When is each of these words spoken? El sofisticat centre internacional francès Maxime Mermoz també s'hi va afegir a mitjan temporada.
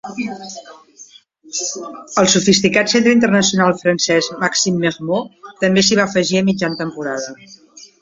El 2.21 2.31
sofisticat 2.35 2.91
centre 2.95 3.15
internacional 3.19 3.77
francès 3.85 4.33
Maxime 4.43 4.83
Mermoz 4.89 5.55
també 5.65 5.87
s'hi 5.89 6.03
va 6.05 6.11
afegir 6.11 6.45
a 6.45 6.47
mitjan 6.53 6.83
temporada. 6.85 7.43